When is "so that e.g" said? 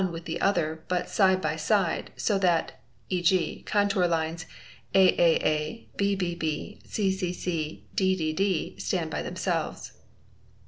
2.15-3.61